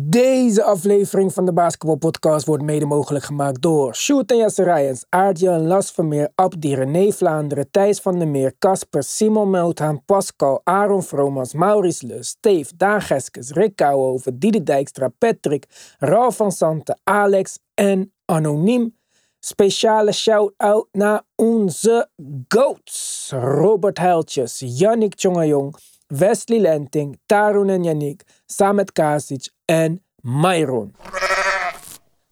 [0.00, 5.04] Deze aflevering van de Basketball Podcast wordt mede mogelijk gemaakt door Sjoerd en Jesse Rijens,
[5.08, 11.02] Aardjan Las Vermeer, Abdi, René Vlaanderen, Thijs van der Meer, Casper, Simon Melthaan, Pascal, Aaron
[11.02, 15.66] Vromans, Maurice Lus, Steve, Daan Geskes, Rick Kouwhoven, Diede Dijkstra, Patrick,
[15.98, 18.96] Ralf van Santen, Alex en Anoniem.
[19.40, 22.08] Speciale shout-out naar onze
[22.48, 23.30] GOATs.
[23.34, 25.76] Robert Heiltjes, Yannick Tjongajong,
[26.08, 30.94] Wesley Lenting, Tarun en Yannick, Samet Kasic en Myron.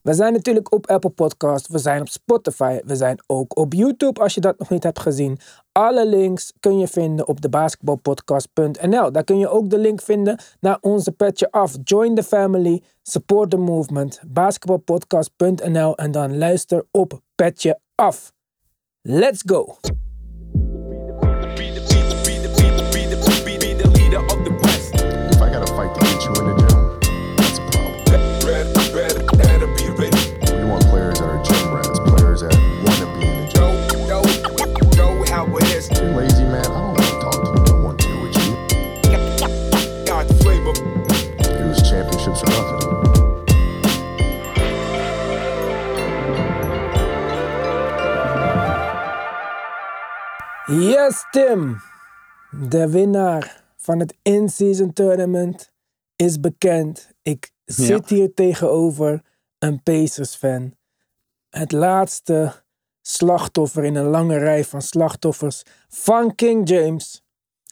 [0.03, 4.21] We zijn natuurlijk op Apple Podcast, we zijn op Spotify, we zijn ook op YouTube
[4.21, 5.39] als je dat nog niet hebt gezien.
[5.73, 9.13] Alle links kun je vinden op de basketbalpodcast.nl.
[9.13, 11.77] Daar kun je ook de link vinden naar onze petje af.
[11.85, 18.33] Join the family, support the movement, basketbalpodcast.nl en dan luister op petje af.
[19.03, 19.77] Let's go!
[50.97, 51.81] Yes, Tim.
[52.69, 55.73] De winnaar van het in-season tournament
[56.17, 57.11] is bekend.
[57.23, 59.23] Ik zit hier tegenover
[59.59, 60.75] een Pacers-fan.
[61.49, 62.63] Het laatste
[63.03, 67.23] slachtoffer in een lange rij van slachtoffers van King James.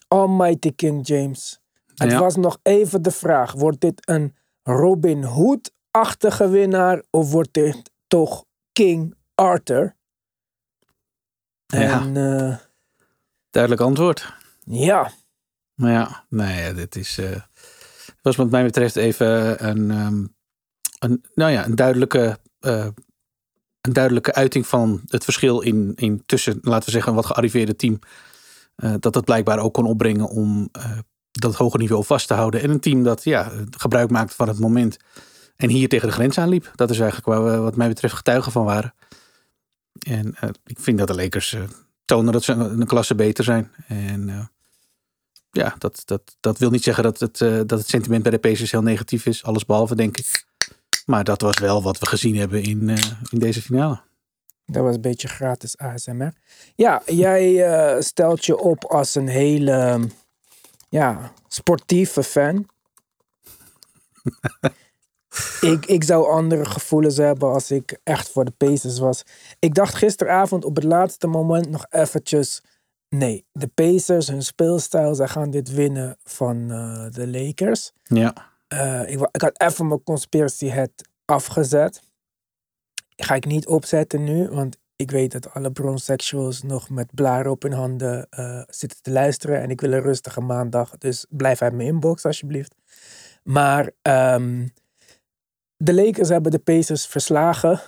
[0.07, 1.59] Almighty King James.
[1.95, 2.19] Het Ja.
[2.19, 8.45] was nog even de vraag: wordt dit een Robin Hood-achtige winnaar of wordt dit toch
[8.71, 9.95] King Arthur?
[11.65, 12.01] Ja.
[12.01, 12.57] En eh,
[13.55, 14.33] Duidelijk antwoord.
[14.65, 15.11] ja,
[15.75, 17.17] Maar ja, nee, dit is.
[17.17, 17.41] eh
[18.21, 20.25] was wat mij betreft even een, ehm,
[20.99, 22.39] een, nou ja, een duidelijke.
[22.59, 22.87] eh,
[23.81, 27.75] een duidelijke uiting van het verschil in, in tussen, laten we zeggen, een wat gearriveerde
[27.75, 27.99] team.
[28.75, 30.69] eh, dat dat blijkbaar ook kon opbrengen om
[31.31, 32.61] dat hoge niveau vast te houden.
[32.61, 34.97] En een team dat ja, gebruik maakte van het moment.
[35.55, 36.71] En hier tegen de grens aanliep.
[36.75, 38.93] Dat is eigenlijk waar we, wat mij betreft, getuigen van waren.
[39.99, 41.55] En ik vind dat de Lakers
[42.05, 43.71] tonen dat ze een, een klasse beter zijn.
[43.87, 44.45] En eh,
[45.51, 48.39] ja, dat, dat, dat wil niet zeggen dat het, eh, dat het sentiment bij de
[48.39, 49.43] Pacers heel negatief is.
[49.43, 50.45] Alles behalve, denk ik.
[51.05, 54.01] Maar dat was wel wat we gezien hebben in, eh, in deze finale.
[54.65, 56.33] Dat was een beetje gratis ASMR.
[56.75, 60.09] Ja, jij stelt je op als een hele
[60.89, 62.65] ja, sportieve fan.
[65.61, 69.23] ik, ik zou andere gevoelens hebben als ik echt voor de Pacers was.
[69.59, 72.61] Ik dacht gisteravond op het laatste moment nog eventjes...
[73.09, 77.91] Nee, de Pacers, hun speelstijl, zij gaan dit winnen van eh, de Lakers.
[78.03, 78.33] Ja,
[78.67, 80.91] Eh, ik, ik had even mijn conspiracy head
[81.25, 82.01] afgezet.
[83.15, 87.61] Ga ik niet opzetten nu, want ik weet dat alle bronsexuals nog met blaren op
[87.61, 89.61] hun handen eh, zitten te luisteren.
[89.61, 92.75] En ik wil een rustige maandag, dus blijf uit mijn inbox alsjeblieft.
[93.43, 94.67] Maar ehm,
[95.77, 97.81] de Lakers hebben de Pacers verslagen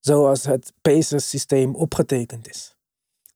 [0.00, 2.74] zoals het Pacers systeem opgetekend is.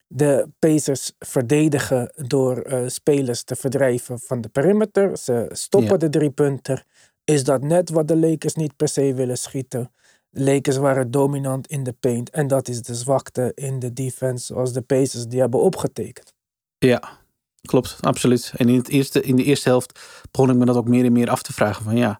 [0.07, 5.17] De Pacers verdedigen door eh, spelers te verdrijven van de perimeter.
[5.17, 5.97] Ze stoppen Ja.
[5.97, 6.83] de driepunter.
[7.23, 9.91] Is dat net wat de Lakers niet per se willen schieten?
[10.29, 12.29] De Lakers waren dominant in de paint.
[12.29, 16.33] En dat is de zwakte in de defense zoals de Pacers die hebben opgetekend.
[16.77, 17.23] ja
[17.61, 18.53] klopt, absoluut.
[18.55, 19.99] En in, het eerste, in de eerste helft
[20.31, 21.83] begon ik me dat ook meer en meer af te vragen.
[21.83, 22.19] Van ja,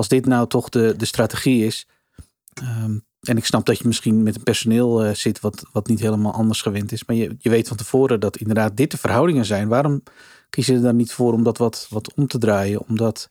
[0.00, 1.86] als dit nou toch de, de strategie is.
[2.54, 6.00] ehm, en ik snap dat je misschien met een personeel eh, zit wat, wat niet
[6.00, 7.04] helemaal anders gewend is.
[7.04, 9.68] Maar je, je weet van tevoren dat inderdaad dit de verhoudingen zijn.
[9.68, 10.02] Waarom
[10.50, 12.80] kiezen ze er dan niet voor om dat wat, wat om te draaien?
[12.88, 13.28] Omdat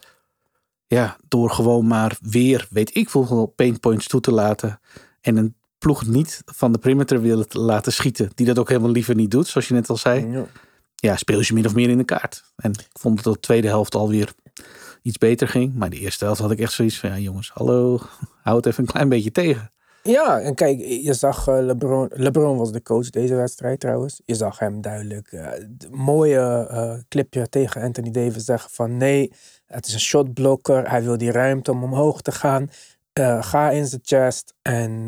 [0.88, 4.80] ja, door gewoon maar weer, weet ik veel, paintpoints toe te laten.
[5.22, 8.32] En een ploeg niet van de perimeter willen te laten schieten.
[8.36, 10.46] Die dat ook helemaal liever niet doet, zoals je net al zei.
[10.96, 12.44] Ja, speel je min of meer in de kaart.
[12.56, 14.34] En ik vond dat de tweede helft alweer
[15.02, 15.76] iets beter ging.
[15.76, 18.00] Maar de eerste helft had ik echt zoiets van, ja jongens, hallo,
[18.44, 19.72] hou het even een klein beetje tegen.
[20.04, 22.10] Ja, en kijk, je zag eh, LeBron.
[22.14, 24.22] LeBron was de coach deze wedstrijd trouwens.
[24.26, 25.28] Je zag hem duidelijk
[25.78, 29.32] d- mooie eh, clipje tegen Anthony Davis zeggen van nee,
[29.66, 30.90] het is een shotblokker.
[30.90, 32.70] Hij wil die ruimte om omhoog te gaan.
[33.40, 35.08] Ga in zijn chest en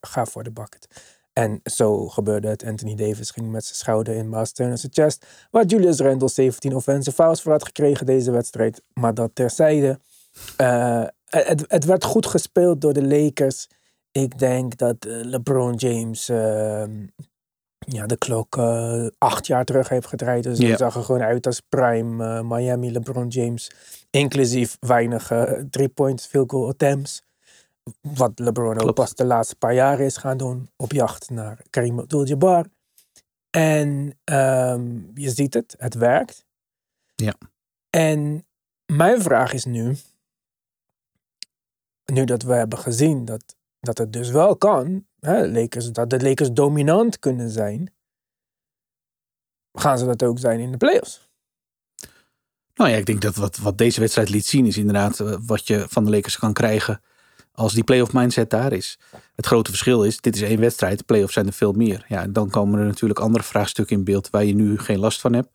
[0.00, 0.88] ga voor de bucket.
[1.34, 2.64] En zo gebeurde het.
[2.64, 5.26] Anthony Davis ging met zijn schouder in Miles Turner zijn chest.
[5.50, 8.82] Waar Julius Randle 17 offensive fouls voor had gekregen deze wedstrijd.
[8.92, 10.00] Maar dat terzijde.
[10.56, 13.68] Eh, het, het werd goed gespeeld door de Lakers.
[14.12, 17.06] Ik denk dat eh, LeBron James ehm,
[17.78, 20.42] ja, de klok eh, acht jaar terug heeft gedraaid.
[20.42, 20.68] Dus Ja.
[20.68, 23.70] het zag er gewoon uit als prime Miami LeBron James.
[24.10, 25.32] Inclusief weinig
[25.70, 27.22] three-point field goal attempts.
[28.00, 30.70] Wat LeBron ook pas de laatste paar jaren is gaan doen.
[30.76, 32.66] Op jacht naar Kareem Abdul-Jabbar.
[33.50, 36.46] En ehm, je ziet het, het werkt.
[37.14, 37.34] Ja.
[37.90, 38.46] En
[38.92, 39.96] mijn vraag is nu,
[42.04, 46.22] nu dat we hebben gezien dat, dat het dus wel kan, hè, Lakers, dat de
[46.22, 47.94] Lakers dominant kunnen zijn,
[49.72, 51.28] gaan ze dat ook zijn in de playoffs?
[52.74, 55.66] Nou ja, ik denk dat wat, wat deze wedstrijd liet zien is inderdaad eh, wat
[55.66, 57.00] je van de Lakers kan krijgen
[57.54, 58.98] als die playoff mindset daar is.
[59.34, 62.04] Het grote verschil is, dit is één wedstrijd, de playoffs zijn er veel meer.
[62.08, 65.20] Ja, en dan komen er natuurlijk andere vraagstukken in beeld waar je nu geen last
[65.20, 65.48] van hebt.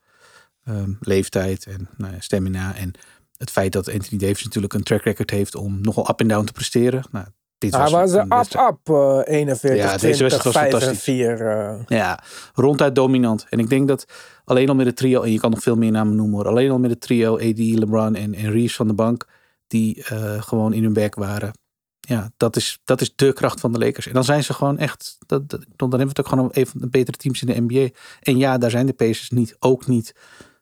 [0.66, 2.92] Ehm, leeftijd en nou ja, stamina en
[3.38, 6.46] het feit dat Anthony Davis natuurlijk een track record heeft om nogal up en down
[6.46, 7.04] te presteren.
[7.12, 7.26] Nou,
[7.58, 10.54] dit Hij was een er wedstrijd- up, up, eh, 41, Ja, deze 20, wedstrijd was
[10.54, 11.04] 5 en fantastisch.
[11.04, 11.48] 4.
[11.48, 11.80] eh.
[11.88, 12.20] Ja,
[12.54, 13.46] ronduit dominant.
[13.50, 14.06] En ik denk dat
[14.46, 16.48] alleen al met het trio, en je kan nog veel meer namen noemen hoor.
[16.48, 19.26] Alleen al met het trio AD, LeBron en, en Reeves van de bank,
[19.68, 21.52] die eh, gewoon in hun werk waren.
[22.10, 24.08] Ja, dat is, dat is de kracht van de Lakers.
[24.08, 26.82] En dan zijn ze gewoon echt, dat, dan hebben we het ook gewoon een van
[26.82, 27.96] de betere teams in de NBA.
[28.22, 30.16] En ja, daar zijn de Pacers niet, ook niet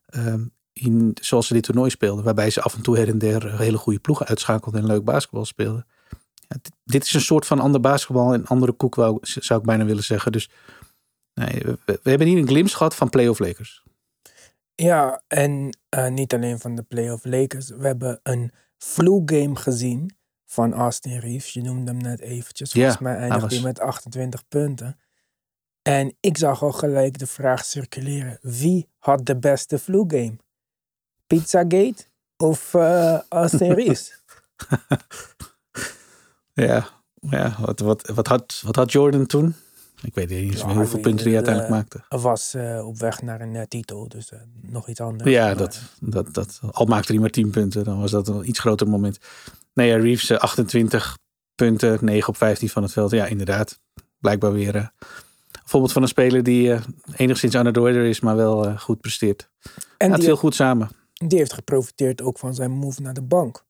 [0.05, 2.23] ehm, in, zoals ze dit toernooi speelden.
[2.23, 5.45] Waarbij ze af en toe her en der hele goede ploegen uitschakelden en leuk basketbal
[5.45, 5.85] speelden.
[6.47, 9.85] Ja, dit, is een soort van ander basketbal en andere koek, wou, zou ik bijna
[9.85, 10.31] willen zeggen.
[10.31, 10.49] Dus
[11.33, 13.83] Nee, we, we hebben hier een glimp gehad van playoff Lakers.
[14.75, 17.69] Ja, en eh, niet alleen van de playoff Lakers.
[17.69, 20.16] We hebben een flu game gezien
[20.49, 21.53] van Austin Reeves.
[21.53, 22.71] Je noemde hem net eventjes.
[22.71, 24.99] Ja, Volgens mij eindigde was- hij met 28 punten.
[25.81, 28.37] En ik zag al gelijk de vraag circuleren.
[28.41, 30.37] Wie had de beste flu game?
[31.27, 32.05] Pizzagate
[32.37, 34.13] of eh, Austin Reeves?
[36.53, 36.87] Ja,
[37.19, 39.55] ja wat, wat, wat, had, wat had Jordan toen?
[40.01, 42.03] Ik weet niet eens Ja, hoeveel punten hij uiteindelijk eh, maakte.
[42.09, 45.29] Hij was eh, op weg naar een titel, dus nog iets anders.
[45.29, 48.49] Ja, Maar, dat, dat, dat, al maakte hij maar 10 punten, dan was dat een
[48.49, 49.17] iets groter moment.
[49.77, 51.17] Nee, ja, Reeves eh, 28
[51.55, 53.11] punten, 9 op 15 van het veld.
[53.11, 53.79] Ja, inderdaad.
[54.19, 54.81] Blijkbaar weer eh,
[55.51, 56.81] een voorbeeld van een speler die eh,
[57.15, 59.49] enigszins aan de order is, maar wel eh, goed presteert.
[59.97, 60.89] En Gaat die, veel goed samen.
[61.13, 63.65] die heeft geprofiteerd ook van zijn move naar de bank.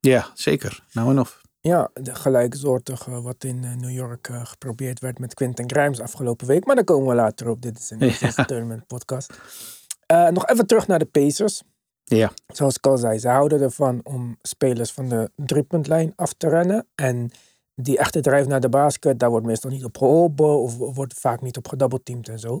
[0.00, 0.84] Ja, zeker.
[0.92, 1.40] Nou en of.
[1.60, 6.46] Ja, de gelijksoortige wat in eh, New York eh, geprobeerd werd met Quentin Grimes afgelopen
[6.46, 6.64] week.
[6.66, 7.62] Maar daar komen we later op.
[7.62, 7.98] Dit is een
[8.36, 8.44] Ja.
[8.44, 9.32] Tournament podcast.
[10.06, 11.62] Eh, nog even terug naar de Pacers.
[12.16, 16.48] Ja, Zoals ik al zei, ze houden ervan om spelers van de driepuntlijn af te
[16.48, 16.86] rennen.
[16.94, 17.30] En
[17.74, 21.42] die echte drijf naar de basket, daar wordt meestal niet op geholpen of wordt vaak
[21.42, 22.60] niet op gedoubleteamd en zo.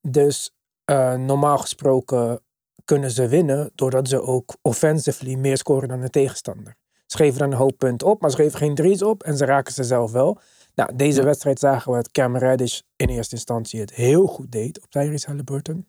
[0.00, 0.50] Dus
[0.84, 2.40] eh, normaal gesproken
[2.84, 6.76] kunnen ze winnen doordat ze ook offensively meer scoren dan de tegenstander.
[7.06, 9.44] Ze geven dan een hoop punten op, maar ze geven geen drie's op en ze
[9.44, 10.38] raken ze zelf wel.
[10.74, 11.24] Nou, deze Ja.
[11.24, 15.26] wedstrijd zagen we dat Cam Reddish in eerste instantie het heel goed deed op Tyrese
[15.26, 15.86] Halliburton.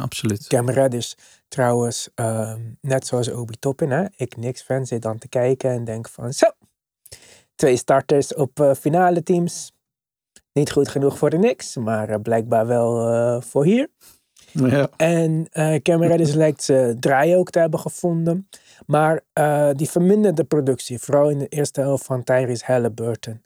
[0.00, 0.46] Absoluut.
[0.46, 1.12] Cam Reddish
[1.48, 4.04] trouwens, ehm, net zoals Obi Toppin, hè?
[4.16, 6.46] ik niks fan, zit dan te kijken en denk van zo,
[7.54, 9.72] twee starters op eh, finale teams.
[10.52, 13.88] Niet goed genoeg voor de Knicks, maar eh, blijkbaar wel eh, voor hier.
[14.52, 14.88] Ja.
[14.96, 18.48] En eh Cam Reddish lijkt ze draai ook te hebben gevonden.
[18.86, 19.20] Maar
[19.76, 23.42] die verminderde productie, vooral in de eerste helft van Tyrese Halliburton.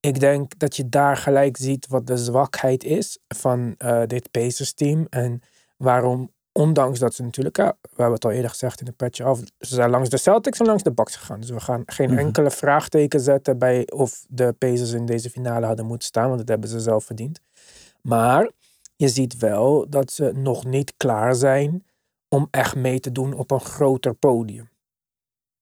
[0.00, 3.74] Ik denk dat je daar gelijk ziet wat de zwakheid is van
[4.06, 5.06] dit Pacers team.
[5.10, 5.42] En
[5.82, 9.20] waarom, ondanks dat ze natuurlijk, ja, we hebben het al eerder gezegd in de patch
[9.20, 11.40] af, ze zijn langs de Celtics en langs de Bucks gegaan.
[11.40, 12.18] Dus we gaan geen Mhm.
[12.18, 16.48] enkele vraagteken zetten bij of de Pacers in deze finale hadden moeten staan, want dat
[16.48, 17.40] hebben ze zelf verdiend.
[18.02, 18.50] Maar
[18.96, 21.84] je ziet wel dat ze nog niet klaar zijn
[22.28, 24.70] om echt mee te doen op een groter podium.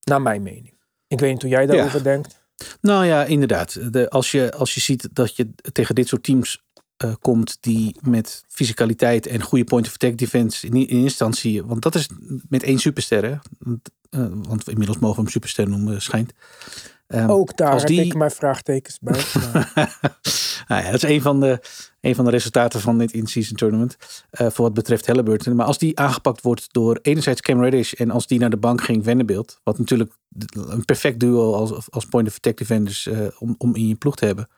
[0.04, 0.78] Naar mijn mening.
[1.06, 2.38] Ik weet niet hoe jij daarover denkt.
[2.80, 3.92] Nou ja, inderdaad.
[3.92, 6.64] De, als, je, als je ziet dat je tegen dit soort teams
[7.00, 11.82] eh, komt die met fysicaliteit en goede point of attack defense in, in instantie, want
[11.82, 12.08] dat is
[12.48, 13.36] met één superster, hè?
[13.58, 16.32] Want, eh, want inmiddels mogen we hem superster noemen, schijnt.
[17.06, 19.20] Ehm, Ook daar als heb die- ik mijn vraagtekens bij.
[20.68, 21.60] nou ja, dat is een van de,
[22.00, 23.96] een van de resultaten van dit in-season tournament.
[24.30, 25.56] eh, voor wat betreft Halliburton.
[25.56, 27.92] Maar als die aangepakt wordt door enerzijds Cam Reddish.
[27.92, 29.60] En als die naar de bank ging, Vanderbilt.
[29.62, 30.12] Wat natuurlijk
[30.50, 34.16] een perfect duo als, als point of attack defenders eh, om, om in je ploeg
[34.16, 34.48] te hebben.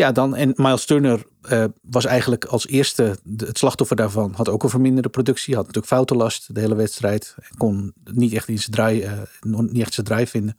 [0.00, 0.36] Ja, dan.
[0.36, 4.32] En Miles Turner eh, was eigenlijk als eerste het slachtoffer daarvan.
[4.36, 5.54] Had ook een verminderde productie.
[5.54, 7.34] Had natuurlijk foutenlast de hele wedstrijd.
[7.56, 10.58] Kon niet echt in zijn draai, eh, niet echt zijn draai vinden.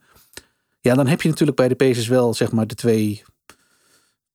[0.80, 3.22] Ja, dan heb je natuurlijk bij de Pacers wel zeg maar de twee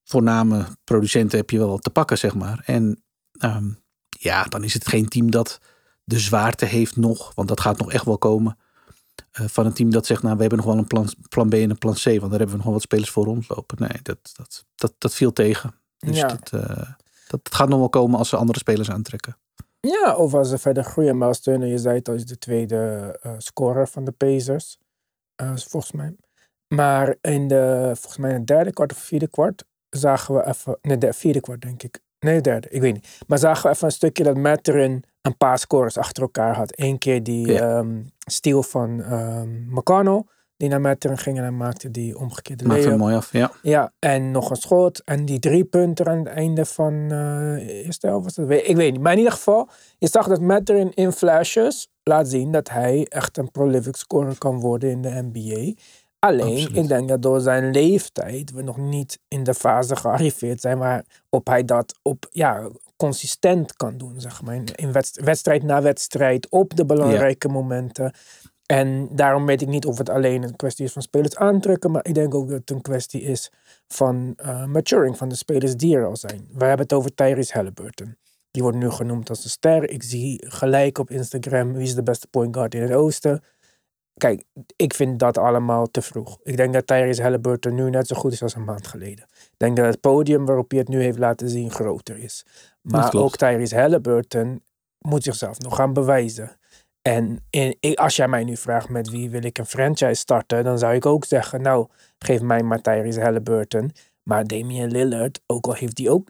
[0.03, 2.63] voorname producenten heb je wel te pakken, zeg maar.
[2.65, 3.03] En
[3.39, 3.69] ehm,
[4.09, 5.59] ja, dan is het geen team dat
[6.03, 8.57] de zwaarte heeft nog, want dat gaat nog echt wel komen.
[9.37, 11.53] Eh, van een team dat zegt, nou, we hebben nog wel een plan, plan B
[11.53, 13.77] en een plan C, want daar hebben we nog wel wat spelers voor rondlopen.
[13.79, 15.75] Nee, dat, dat, dat, dat viel tegen.
[15.97, 16.27] Dus Ja.
[16.27, 16.77] dat, eh,
[17.27, 19.37] dat, dat gaat nog wel komen als ze andere spelers aantrekken.
[19.79, 21.17] Ja, of als ze verder groeien.
[21.17, 24.77] Miles Turner, je zei het al, is de tweede uh, scorer van de Pacers.
[25.41, 26.15] Uh, volgens mij.
[26.67, 30.77] Maar in de, volgens mij in het derde kwart of vierde kwart zagen we even,
[30.81, 31.99] nee, de vierde kwart denk ik.
[32.19, 33.07] Nee, derde, ik weet niet.
[33.27, 36.73] Maar zagen we even een stukje dat Matterin een paar scores achter elkaar had.
[36.75, 37.77] Eén keer die ja.
[37.77, 40.23] um, steal van um, McConnell
[40.57, 43.51] die naar Metteren ging en hij maakte die omgekeerde Maakte hem mooi af, ja.
[43.61, 48.07] Ja, en nog een schot en die drie punten aan het einde van uh, eerste
[48.07, 48.49] helft was dat?
[48.49, 52.51] Ik weet niet, maar in ieder geval, je zag dat Metteren in flashes laat zien
[52.51, 55.73] dat hij echt een prolific scorer kan worden in de NBA.
[56.19, 56.77] Alleen, Absoluut.
[56.77, 61.47] ik denk dat door zijn leeftijd we nog niet in de fase gearriveerd zijn waarop
[61.47, 64.61] hij dat op, ja, consistent kan doen, zeg maar.
[64.75, 64.91] In
[65.23, 67.53] wedstrijd, na wedstrijd, op de belangrijke ja.
[67.53, 68.13] momenten.
[68.65, 72.05] En daarom weet ik niet of het alleen een kwestie is van spelers aantrekken, maar
[72.05, 73.51] ik denk ook dat het een kwestie is
[73.87, 76.47] van uh, maturing van de spelers die er al zijn.
[76.51, 78.17] We hebben het over Tyrese Halliburton.
[78.51, 79.89] Die wordt nu genoemd als de ster.
[79.89, 83.43] Ik zie gelijk op Instagram wie is de beste point guard in het oosten.
[84.17, 84.43] Kijk,
[84.75, 86.37] ik vind dat allemaal te vroeg.
[86.43, 89.25] Ik denk dat Tyrese Halliburton nu net zo goed is als een maand geleden.
[89.31, 92.45] Ik denk dat het podium waarop hij het nu heeft laten zien groter is.
[92.81, 94.61] Maar ook Tyrese Halliburton
[94.99, 96.57] moet zichzelf nog gaan bewijzen.
[97.01, 100.77] En in, als jij mij nu vraagt met wie wil ik een franchise starten, dan
[100.77, 101.87] zou ik ook zeggen, nou,
[102.19, 103.91] geef mij maar Tyrese Halliburton.
[104.23, 106.29] Maar Damian Lillard, ook al heeft hij ook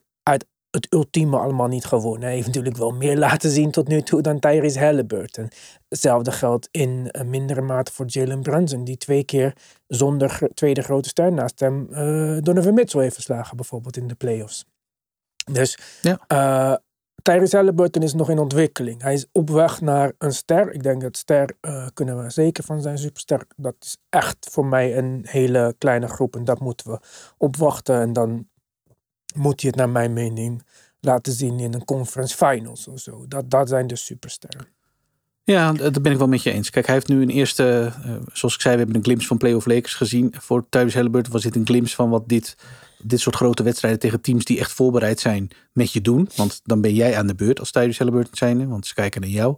[0.69, 2.21] het ultieme allemaal niet gewonnen.
[2.21, 5.49] Hij heeft natuurlijk wel meer laten zien tot nu toe dan Tyrese Halliburton.
[5.89, 9.53] Hetzelfde geldt in een mindere mate voor Jalen Brunson, die twee keer
[9.87, 14.65] zonder tweede grote ster naast hem uh, Donovan Mitchell heeft verslagen, bijvoorbeeld in de playoffs.
[15.51, 16.19] Dus ja.
[16.27, 16.75] Uh,
[17.21, 19.01] Tyrese Halliburton is nog in ontwikkeling.
[19.01, 20.71] Hij is op weg naar een ster.
[20.73, 23.47] Ik denk dat ster uh, kunnen we zeker van zijn superster.
[23.55, 26.99] Dat is echt voor mij een hele kleine groep en dat moeten we
[27.37, 27.99] opwachten.
[27.99, 28.47] En dan
[29.35, 30.63] moet hij het naar mijn mening
[30.99, 33.27] laten zien in een conference finals of zo.
[33.27, 34.67] Dat, dat zijn de supersterren.
[35.43, 36.69] Ja, dat ben ik wel met je eens.
[36.69, 39.37] Kijk, hij heeft nu een eerste, uh, zoals ik zei, we hebben een glimpse van
[39.37, 40.33] Playoff Lakers gezien.
[40.39, 42.55] Voor Tyrese Halliburton was dit een glimpse van wat dit
[43.01, 46.29] dit soort grote wedstrijden tegen teams die echt voorbereid zijn met je doen.
[46.35, 49.29] Want dan ben jij aan de beurt als Tyrese Halliburton zijn, want ze kijken naar
[49.29, 49.57] jou.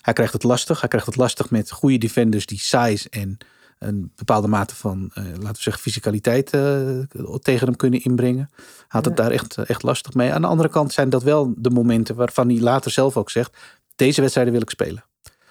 [0.00, 0.80] Hij krijgt het lastig.
[0.80, 3.38] Hij krijgt het lastig met goede defenders die size en
[3.80, 6.98] een bepaalde mate van, uh, laten we zeggen, fysicaliteit uh,
[7.38, 8.50] tegen hem kunnen inbrengen.
[8.88, 10.32] Had het daar echt, echt lastig mee.
[10.32, 13.56] Aan de andere kant zijn dat wel de momenten waarvan hij later zelf ook zegt:
[13.96, 15.04] deze wedstrijden wil ik spelen.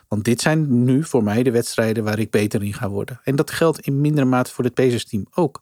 [0.08, 3.20] Want dit zijn nu voor mij de wedstrijden waar ik beter in ga worden.
[3.24, 5.62] En dat geldt in mindere mate voor het Pacers team ook.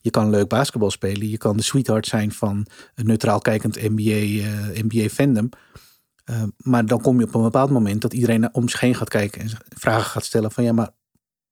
[0.00, 1.28] Je kan leuk basketbal spelen.
[1.28, 5.48] Je kan de sweetheart zijn van een neutraal kijkend NBA, uh, eh, NBA fandom.
[6.56, 9.40] Maar dan kom je op een bepaald moment dat iedereen om zich heen gaat kijken
[9.40, 10.90] en vragen gaat stellen van ja, maar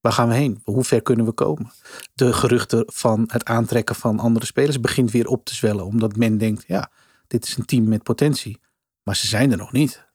[0.05, 0.61] waar gaan we heen?
[0.65, 1.71] Hoe ver kunnen we komen?
[2.15, 6.39] De geruchten van het aantrekken van andere spelers begint weer op te zwellen, omdat men
[6.39, 6.91] denkt ja,
[7.27, 8.61] dit is een team met potentie.
[9.03, 10.07] Maar ze zijn er nog niet.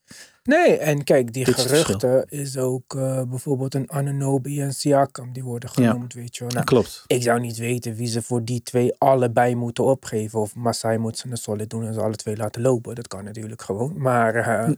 [0.44, 5.70] Nee, en kijk, die geruchten is, ook uh, bijvoorbeeld een Ananobi en Siakam, die worden
[5.70, 6.54] genoemd, weet je wel.
[6.54, 7.04] Nou, klopt.
[7.08, 10.40] Ik zou niet weten wie ze voor die twee allebei moeten opgeven.
[10.40, 12.96] Of Masai moet ze een solid doen en ze alle twee laten lopen.
[12.96, 14.02] Dat kan natuurlijk gewoon.
[14.02, 14.76] Maar uh,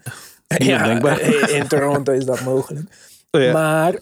[0.68, 1.00] ja,
[1.48, 2.90] in Toronto is dat mogelijk.
[3.32, 3.52] Oh ja.
[3.52, 4.00] Maar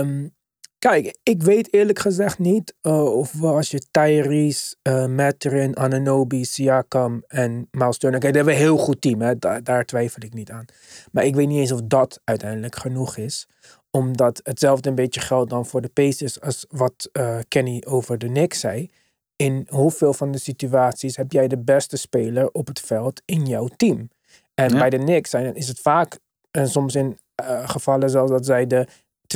[0.00, 0.34] um,
[0.78, 7.24] Kijk, ik weet eerlijk gezegd niet uh, of als je Tyrese, uh, Matterin, Ananobi, Siakam
[7.26, 8.20] en Miles Turner...
[8.20, 9.38] Kijk, dat hebben we een heel goed team, hè?
[9.38, 10.64] Daar, daar twijfel ik niet aan.
[11.12, 13.48] Maar ik weet niet eens of dat uiteindelijk genoeg is.
[13.90, 18.26] Omdat hetzelfde een beetje geldt dan voor de Pacers als wat uh, Kenny over de
[18.26, 18.90] Knicks zei.
[19.36, 23.68] In hoeveel van de situaties heb jij de beste speler op het veld in jouw
[23.76, 24.08] team?
[24.54, 26.18] En bij de Knicks zijn, is het vaak,
[26.50, 27.18] en soms in
[27.64, 28.86] gevallen zoals dat zij de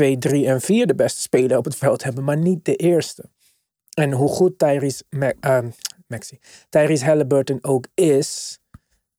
[0.00, 3.24] twee, drie en vier de beste speler op het veld hebben, maar niet de eerste.
[3.94, 5.58] En hoe goed Tyrese, uh,
[6.06, 6.38] Maxi,
[6.68, 8.58] Tyrese Halliburton ook is,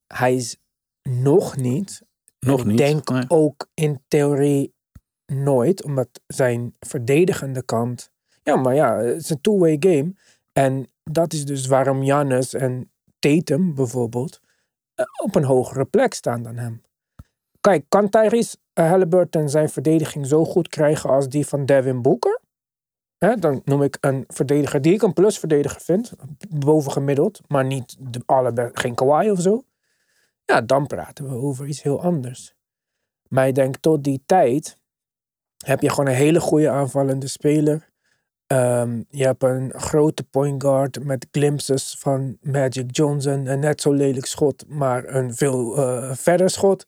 [0.08, 0.58] hij is
[1.04, 2.02] nog niet.
[2.40, 2.78] Nog ik niet.
[2.78, 4.74] denk ook in theorie
[5.26, 8.12] nooit, omdat zijn verdedigende kant.
[8.44, 10.14] Ja, maar ja, het is een two-way game.
[10.54, 14.40] En dat is dus waarom Jannes en Tatum bijvoorbeeld
[14.96, 16.82] eh, op een hogere plek staan dan hem.
[17.60, 18.58] Kijk, kan Tyrese
[18.88, 22.40] Halliburton zijn verdediging zo goed krijgen als die van Devin Booker?
[23.18, 26.12] Hè, dan noem ik een verdediger die ik een plusverdediger vind.
[26.50, 29.64] Bovengemiddeld, maar niet de allebei, geen Kawhi of zo.
[30.46, 32.54] Ja, dan praten we over iets heel anders.
[33.28, 34.78] Maar ik denk tot die tijd
[35.66, 37.90] heb je gewoon een hele goede aanvallende speler.
[38.48, 43.46] Um, je hebt een grote point guard met glimpses van Magic Johnson.
[43.46, 46.86] Een net zo lelijk schot, maar een veel uh, verder schot.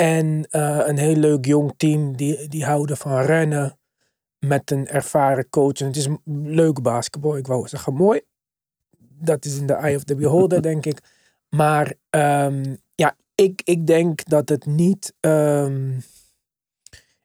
[0.00, 3.78] En uh, een heel leuk jong team die, die houden van rennen.
[4.46, 5.80] Met een ervaren coach.
[5.80, 7.36] En het is leuk basketbal.
[7.36, 8.20] Ik wou zeggen mooi.
[8.98, 10.98] Dat is in de eye of the beholder, denk ik.
[11.48, 15.14] Maar um, ja, ik, ik denk dat het niet.
[15.20, 15.96] ehm,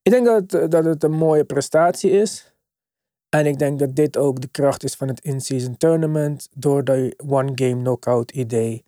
[0.01, 2.53] ik denk dat, het- dat het een mooie prestatie is.
[3.29, 6.47] En ik denk dat dit ook de kracht is van het in-season tournament.
[6.55, 8.84] Door de one-game knockout idee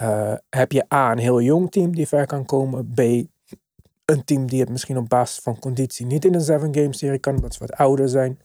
[0.00, 2.92] eh, heb je A, een heel jong team die ver kan komen.
[2.94, 2.98] B,
[4.04, 7.34] een team die het misschien op basis van conditie niet in een seven-game serie kan,
[7.34, 8.38] omdat ze wat ouder zijn.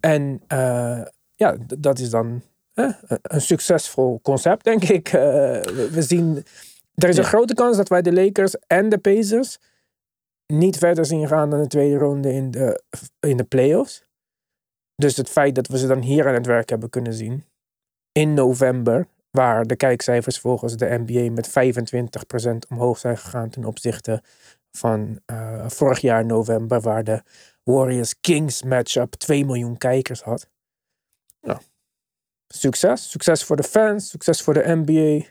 [0.00, 1.02] En eh,
[1.34, 2.42] ja, dat is dan
[2.74, 5.06] eh, een- succesvol concept, denk ik.
[5.08, 5.12] Eh,
[5.62, 6.36] we, we zien,
[6.94, 7.28] er is een Ja.
[7.28, 9.58] grote kans dat wij de Lakers en de Pacers
[10.46, 12.82] niet verder zien gaan dan de tweede ronde in de,
[13.20, 14.04] in de playoffs.
[14.96, 17.44] Dus het feit dat we ze dan hier aan het werk hebben kunnen zien
[18.12, 24.22] in november, waar de kijkcijfers volgens de NBA met 25% omhoog zijn gegaan ten opzichte
[24.72, 27.22] van eh, vorig jaar november, waar de
[27.62, 30.48] Warriors Kings matchup 2 miljoen kijkers had.
[31.40, 31.60] Ja.
[32.48, 33.10] Succes.
[33.10, 35.26] Succes voor de fans, succes voor de NBA.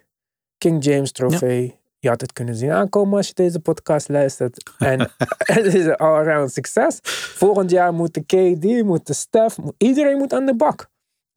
[0.57, 1.79] King James trofee.
[1.99, 4.71] Je had het kunnen zien aankomen als je deze podcast luistert.
[4.77, 4.99] En
[5.57, 6.99] het is een all-around succes.
[7.35, 10.89] Volgend jaar moet de KD, moet de Steph, moet- iedereen moet aan de bak.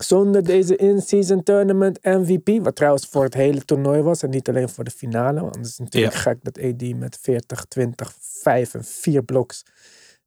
[0.05, 4.69] Zonder deze in-season tournament MVP, wat trouwens voor het hele toernooi was en niet alleen
[4.69, 5.41] voor de finale.
[5.41, 6.21] Want het is natuurlijk Ja.
[6.21, 9.65] gek dat AD met 40, 20, 5 en 4 bloks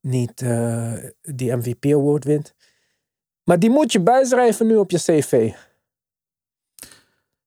[0.01, 2.53] niet eh, die MVP award wint.
[3.43, 5.51] Maar die moet je bijschrijven nu op je cv.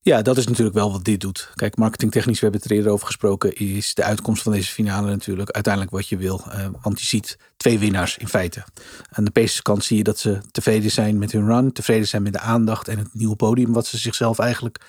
[0.07, 1.51] Ja, dat is natuurlijk wel wat dit doet.
[1.55, 5.09] Kijk, marketingtechnisch, we hebben het er eerder over gesproken, is de uitkomst van deze finale
[5.09, 6.41] natuurlijk uiteindelijk wat je wil.
[6.49, 8.63] Eh, want je ziet twee winnaars in feite.
[9.11, 12.23] Aan de Pacers kant zie je dat ze tevreden zijn met hun run, tevreden zijn
[12.23, 14.85] met de aandacht en het nieuwe podium wat ze zichzelf eigenlijk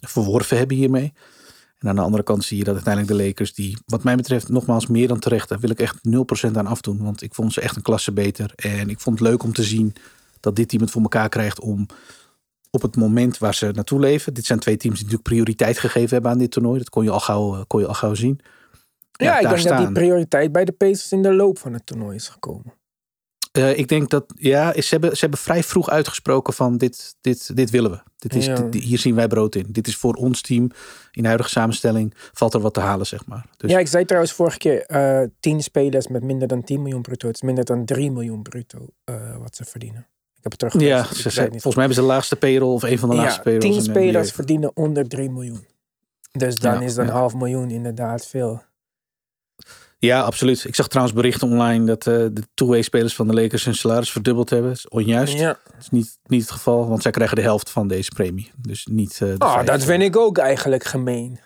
[0.00, 1.12] verworven hebben hiermee.
[1.78, 4.48] En aan de andere kant zie je dat uiteindelijk de Lakers, die wat mij betreft
[4.48, 5.96] nogmaals meer dan terecht, daar wil ik echt
[6.48, 7.02] 0% aan afdoen.
[7.02, 8.52] Want ik vond ze echt een klasse beter.
[8.56, 9.94] En ik vond het leuk om te zien
[10.40, 11.86] dat dit team het voor elkaar krijgt om
[12.70, 14.34] op het moment waar ze naartoe leven.
[14.34, 16.78] Dit zijn twee teams die natuurlijk prioriteit gegeven hebben aan dit toernooi.
[16.78, 18.40] Dat kon je al gauw, eh, kon je al gauw zien.
[19.12, 22.16] Ja, ik denk dat die prioriteit bij de Pacers in de loop van het toernooi
[22.16, 22.74] is gekomen.
[23.52, 27.56] Eh, ik denk dat, ja, ze hebben, ze hebben vrij vroeg uitgesproken van dit, dit,
[27.56, 28.00] dit willen we.
[28.16, 28.54] Dit is, Ja.
[28.62, 29.66] dit- hier zien wij brood in.
[29.68, 30.62] Dit is voor ons team.
[31.10, 33.46] In de huidige samenstelling valt er wat te halen, zeg maar.
[33.56, 37.02] Dus Ja, ik zei trouwens vorige keer, eh 10 spelers met minder dan 10 miljoen
[37.02, 37.26] bruto.
[37.26, 38.86] Het is minder dan 3 miljoen bruto
[39.40, 40.06] wat ze verdienen.
[40.42, 42.36] Ik heb het ja, ze, ze- zei het niet volgens mij hebben ze de laagste
[42.36, 43.64] payroll of een van de laagste Ja, payrolls.
[43.64, 43.98] 10 in de NBA.
[44.00, 45.66] spelers verdienen onder 3 miljoen.
[46.32, 47.12] Dus dan Ja, is dan ja.
[47.12, 48.62] half miljoen inderdaad veel.
[49.98, 50.64] Ja, absoluut.
[50.64, 54.10] Ik zag trouwens berichten online dat eh, de two-way spelers van de Lakers hun salaris
[54.10, 54.68] verdubbeld hebben.
[54.68, 55.32] Dat is onjuist.
[55.38, 55.58] Ja.
[55.64, 58.50] Dat is niet, niet het geval, want zij krijgen de helft van deze premie.
[58.58, 61.40] Dus niet de Oh, dat vind ik ook eigenlijk gemeen.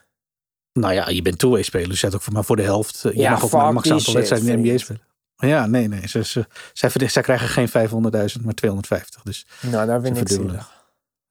[0.73, 1.89] Nou ja, je bent two-way speler.
[1.89, 3.05] Dus je ook voor, maar voor de helft.
[3.05, 5.03] eh, Je Ja, mag ook maar max aantal wedstrijden in de NBA spelen.
[5.37, 6.09] Ja, nee, nee.
[6.09, 9.23] Ze, ze, zij, krijgen geen 500.000, maar 250.
[9.23, 10.73] Dus Nou, vind Ze ik zielig.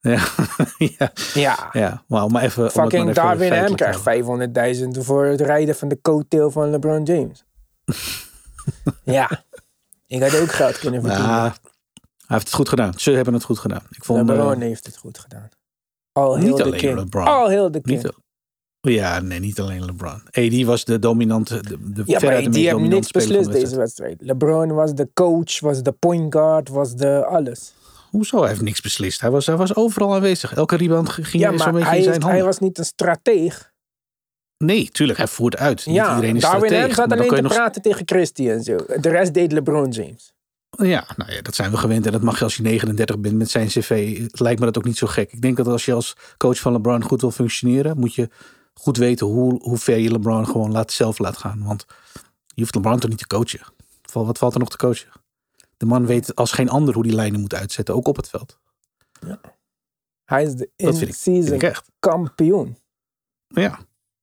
[0.00, 0.24] ja,
[0.78, 1.68] ja, Ja.
[1.72, 2.04] ja.
[2.06, 4.94] Maar even, maar Fucking Darwin M krijgt houden.
[4.96, 7.44] 500.000 voor het rijden van de coattail van LeBron James.
[9.04, 9.44] ja.
[10.06, 11.28] Ik had ook geld kunnen verdienen.
[11.28, 11.52] Ja, hij
[12.26, 12.92] heeft het goed gedaan.
[12.96, 13.82] Ze hebben het goed gedaan.
[13.90, 15.48] Ik vond, eh, LeBron heeft het goed gedaan.
[16.12, 16.98] Al heel de king.
[16.98, 17.24] LeBron.
[17.24, 18.12] Al heel de king.
[18.92, 20.22] Ja, nee, niet alleen LeBron.
[20.30, 24.16] AD was de dominante, de, de ja, maar hebben dominante niks beslist de deze wedstrijd.
[24.20, 27.74] LeBron was de coach, was de point guard, was de alles.
[28.10, 28.38] Hoezo?
[28.38, 29.20] Hij heeft niks beslist.
[29.20, 30.54] Hij was, hij was overal aanwezig.
[30.54, 32.30] Elke rebound ging Ja, zo'n beetje hij, in zijn heeft- handen.
[32.30, 33.72] hij was niet een strateeg.
[34.58, 35.18] Nee, tuurlijk.
[35.18, 35.86] Hij voert uit.
[35.86, 38.76] Niet Ja, iedereen is Darwin maar dan alleen te nog praten tegen Christie en zo.
[39.00, 40.32] De rest deed LeBron James.
[40.70, 42.06] Ja, nou ja, dat zijn we gewend.
[42.06, 44.18] En dat mag je als je 39 bent met zijn cv.
[44.22, 45.32] Het lijkt me dat ook niet zo gek.
[45.32, 48.28] Ik denk dat als je als coach van LeBron goed wil functioneren, moet je
[48.74, 51.64] goed weten hoe, hoe ver je LeBron gewoon laat, zelf laat gaan.
[51.64, 51.86] Want
[52.46, 53.60] je hoeft LeBron toch niet te coachen.
[54.12, 55.08] Wat valt er nog te coachen?
[55.76, 58.58] De man weet als geen ander hoe die lijnen moet uitzetten, ook op het veld.
[60.24, 62.76] Hij is de in-season kampioen.
[63.48, 63.78] Ja,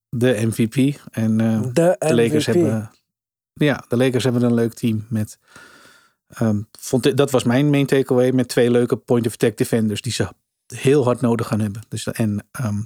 [0.10, 1.00] de MVP.
[1.12, 2.92] En eh, De, de Lakers hebben.
[3.54, 5.40] Ja, de Lakers hebben een leuk team met.
[6.28, 10.12] ehm, vond dat was mijn main takeaway met twee leuke point of attack defenders die
[10.12, 10.34] ze
[10.66, 11.82] heel hard nodig gaan hebben.
[11.88, 12.82] Dus, en ehm,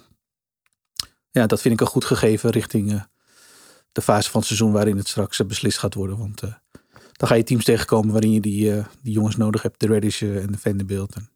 [1.36, 3.02] ja, dat vind ik een goed gegeven richting eh,
[3.92, 6.18] de fase van het seizoen waarin het straks eh, beslist gaat worden.
[6.18, 6.54] Want eh,
[7.12, 10.52] dan ga je teams tegenkomen waarin je die, die jongens nodig hebt, de Reddish en
[10.52, 11.16] de Vanderbilt.
[11.16, 11.30] En,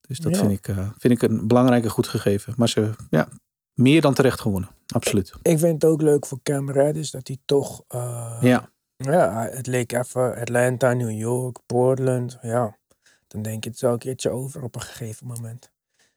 [0.00, 0.38] dus dat Ja.
[0.38, 2.54] vind, ik, vind ik een belangrijk en goed gegeven.
[2.56, 3.28] Maar ze, ja,
[3.74, 4.70] meer dan terecht gewonnen.
[4.86, 5.32] Absoluut.
[5.42, 7.82] Ik vind het ook leuk voor Cam Reddish dat hij toch...
[8.40, 8.70] Ja.
[8.96, 12.38] Ja, het leek even Atlanta, New York, Portland.
[12.42, 12.76] Ja,
[13.28, 15.70] dan denk je het wel een keertje over op een gegeven moment.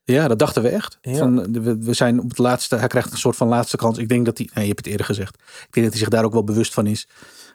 [0.04, 0.98] Ja, dat dachten we echt.
[1.02, 1.18] Ja.
[1.18, 3.98] Van, de- we, we zijn op het laatste, hij krijgt een soort van laatste kans.
[3.98, 5.36] Ik denk dat hij, nee, je hebt het eerder gezegd.
[5.36, 7.08] Ik denk dat hij zich daar ook wel bewust van is.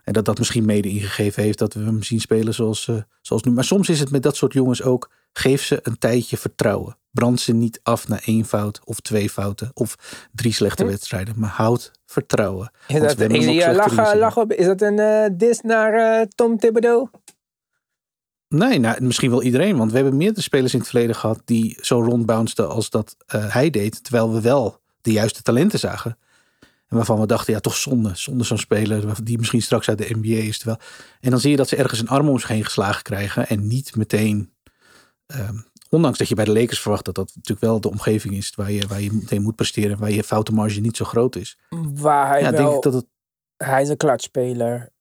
[0.04, 3.42] En dat dat misschien mede ingegeven heeft dat we hem zien spelen zoals, eh, zoals
[3.42, 3.52] nu.
[3.52, 6.96] Maar soms is het met dat soort jongens ook Geef ze een tijdje vertrouwen.
[7.10, 9.94] Brand ze niet af na één fout of twee fouten of
[10.32, 10.88] drie slechte Hm?
[10.88, 11.34] wedstrijden.
[11.36, 12.70] Maar houd vertrouwen.
[12.88, 17.08] Is dat, is, ja, op, is dat een eh, dis naar eh, Tom Thibodeau?
[18.48, 19.76] Nee, nou, misschien wel iedereen.
[19.76, 23.52] Want we hebben meerdere spelers in het verleden gehad die zo rondbounceden als dat eh,
[23.52, 24.04] hij deed.
[24.04, 26.18] Terwijl we wel de juiste talenten zagen.
[26.60, 28.10] En waarvan we dachten, ja, toch zonde.
[28.14, 30.58] Zonde zo'n speler die misschien straks uit de NBA is.
[30.58, 30.78] Terwijl...
[31.20, 33.48] En dan zie je dat ze ergens een arm om zich heen geslagen krijgen.
[33.48, 34.52] En niet meteen...
[35.26, 35.56] ehm,
[35.88, 38.70] ondanks dat je bij de Lakers verwacht dat dat natuurlijk wel de omgeving is waar
[38.70, 39.98] je, waar je meteen moet presteren.
[39.98, 41.58] Waar je foutenmarge niet zo groot is.
[41.94, 43.06] Waar hij ja, wel, denk ik dat het...
[43.56, 44.92] hij is een klatspeler.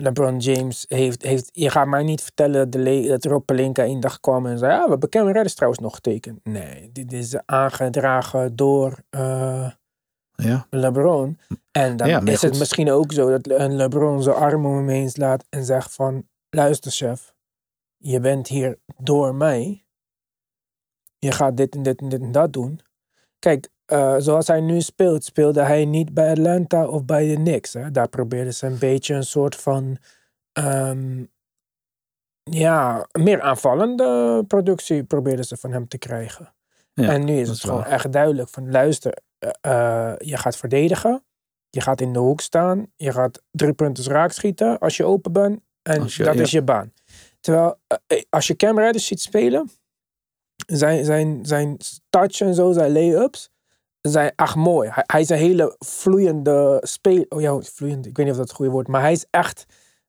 [0.00, 4.00] LeBron James heeft, heeft, je gaat mij niet vertellen dat, de dat Rob Pelinka één
[4.00, 6.40] dag kwam en zei, ja, we hebben Cameron Reddish trouwens nog getekend.
[6.44, 9.70] Nee, dit is aangedragen door eh,
[10.34, 11.38] Ja, LeBron.
[11.70, 14.88] En dan Ja, is het misschien ook zo dat een LeBron zijn arm om hem
[14.88, 17.34] heen slaat en zegt van, luister chef,
[17.96, 19.84] je bent hier door mij.
[21.18, 22.80] Je gaat dit en dit en dit en dat doen.
[23.38, 27.72] Kijk, eh, zoals hij nu speelt, speelde hij niet bij Atlanta of bij de Knicks.
[27.72, 27.90] Hè?
[27.90, 29.98] Daar probeerden ze een beetje een soort van,
[30.52, 31.24] ehm,
[32.42, 36.54] ja, meer aanvallende productie probeerden ze van hem te krijgen.
[36.92, 37.88] ja en nu is het is gewoon waar.
[37.88, 41.24] echt duidelijk van luister, eh, eh, je gaat verdedigen.
[41.70, 42.86] Je gaat in de hoek staan.
[42.96, 45.60] Je gaat drie punten raak schieten als je open bent.
[45.82, 46.40] En je- dat ja.
[46.40, 46.92] is je baan.
[47.40, 47.78] Terwijl
[48.28, 49.70] als je Cam Reddish ziet spelen.
[50.66, 51.76] Zijn, zijn, zijn
[52.10, 53.50] touch en zo, zijn lay-ups.
[54.00, 54.88] Zijn echt mooi.
[54.92, 57.26] Hij, hij is een hele vloeiende speler.
[57.28, 58.06] Oh ja, vloeiend.
[58.06, 58.92] Ik weet niet of dat het goede woord is.
[58.92, 59.64] Maar hij is echt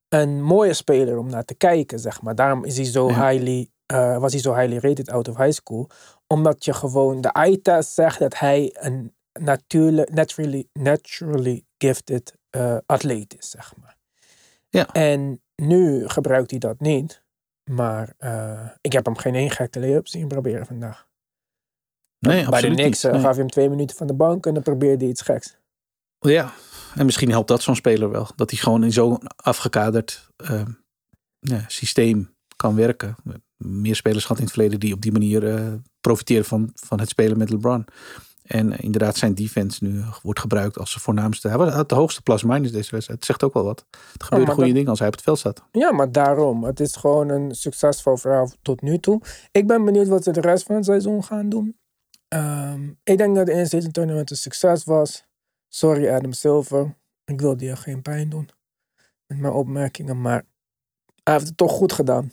[0.10, 2.36] een mooie speler om naar te kijken, zeg maar.
[2.36, 3.30] Daarom is hij zo Ja.
[3.30, 5.90] highly, eh, was hij zo highly rated out of high school.
[6.28, 13.38] Omdat je gewoon, de eye-test zegt dat hij een natuurlijk, naturally, naturally gifted eh, atleet
[13.38, 13.98] is, zeg maar.
[14.70, 14.88] Ja.
[14.92, 17.24] En nu gebruikt hij dat niet.
[17.72, 21.08] Maar eh, ik heb hem geen één gekke lay-up zien proberen vandaag.
[22.28, 23.04] Nee, Bij de niet.
[23.04, 23.22] eh, Nee.
[23.22, 25.58] gaf je hem twee minuten van de bank en dan probeerde hij iets geks.
[26.20, 26.54] Ja,
[26.96, 28.28] en misschien helpt dat zo'n speler wel.
[28.36, 30.62] Dat hij gewoon in zo'n afgekaderd eh,
[31.40, 33.16] ja, systeem kan werken.
[33.58, 37.10] Meer spelers gehad in het verleden die op die manier eh, profiteren van, van het
[37.10, 37.86] spelen met LeBron.
[38.42, 41.48] En inderdaad zijn defense nu wordt gebruikt als zijn voornaamste.
[41.48, 43.20] Hij had de hoogste plus minus deze wedstrijd.
[43.20, 43.86] Het zegt ook wel wat.
[44.14, 45.64] Het gebeurt maar goede dat- dingen als hij op het veld staat.
[45.72, 46.64] Ja, maar daarom.
[46.64, 49.22] Het is gewoon een succesvol verhaal tot nu toe.
[49.52, 51.76] Ik ben benieuwd wat ze de rest van het seizoen gaan doen.
[52.34, 55.26] Ehm, ik denk dat de in-season tournament een succes was.
[55.68, 56.96] Sorry Adam Silver.
[57.26, 58.50] Ik wilde je geen pijn doen
[59.26, 60.46] met mijn opmerkingen, maar
[61.24, 62.32] hij heeft het toch goed gedaan.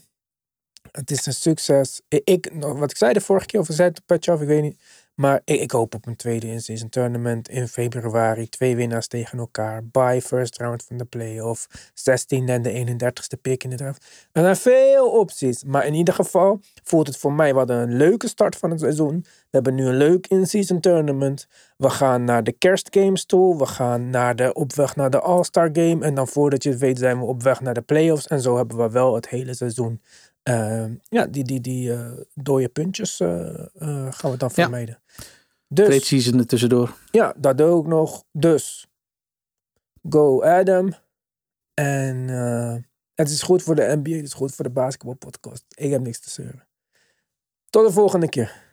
[0.92, 2.00] Het is een succes.
[2.08, 4.80] Ik, wat ik zei de vorige keer, of zei het af, ik weet niet.
[5.20, 8.48] Maar ik, ik hoop op een tweede in-season tournament in februari.
[8.48, 9.84] Twee winnaars tegen elkaar.
[9.84, 11.90] By first round van de playoff.
[11.94, 14.28] 16 en de 31ste pick in de draft.
[14.32, 15.64] Er zijn veel opties.
[15.64, 19.20] Maar in ieder geval voelt het voor mij wat een leuke start van het seizoen.
[19.22, 21.46] We hebben nu een leuk in-season tournament.
[21.76, 23.58] We gaan naar de kerstgames toe.
[23.58, 26.04] We gaan naar de, op weg naar de All-Star game.
[26.04, 28.26] En dan voordat je het weet zijn we op weg naar de playoffs.
[28.26, 30.00] En zo hebben we wel het hele seizoen.
[30.48, 34.62] Eh, ja, die, die, die eh dode puntjes eh, eh, gaan we dan Ja.
[34.62, 35.02] vermijden.
[35.68, 36.96] Dus, Trade season er tussendoor.
[37.10, 38.24] ja, dat doe ik nog.
[38.32, 38.86] Dus,
[40.08, 40.92] go Adam.
[41.74, 42.28] En
[43.14, 45.64] het is goed voor de NBA, het is goed voor de basketbalpodcast.
[45.68, 46.66] Ik heb niks te zeuren.
[47.70, 48.66] Tot de volgende keer.